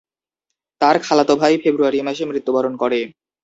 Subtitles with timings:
[0.81, 2.99] তার খালাতো ভাই ফেব্রুয়ারি মাসে মৃত্যুবরণ করে।